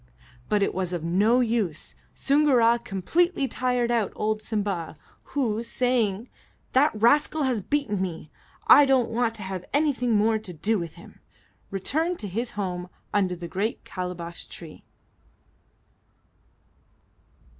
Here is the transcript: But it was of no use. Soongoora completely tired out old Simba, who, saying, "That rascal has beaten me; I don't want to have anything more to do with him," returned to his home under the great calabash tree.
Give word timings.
But 0.49 0.63
it 0.63 0.73
was 0.73 0.93
of 0.93 1.03
no 1.03 1.41
use. 1.41 1.93
Soongoora 2.15 2.83
completely 2.83 3.47
tired 3.47 3.91
out 3.91 4.11
old 4.15 4.41
Simba, 4.41 4.97
who, 5.35 5.61
saying, 5.61 6.27
"That 6.71 6.99
rascal 6.99 7.43
has 7.43 7.61
beaten 7.61 8.01
me; 8.01 8.31
I 8.65 8.85
don't 8.87 9.11
want 9.11 9.35
to 9.35 9.43
have 9.43 9.63
anything 9.73 10.15
more 10.15 10.39
to 10.39 10.53
do 10.53 10.79
with 10.79 10.95
him," 10.95 11.19
returned 11.69 12.17
to 12.17 12.27
his 12.27 12.49
home 12.57 12.89
under 13.13 13.35
the 13.35 13.47
great 13.47 13.85
calabash 13.85 14.45
tree. 14.45 14.83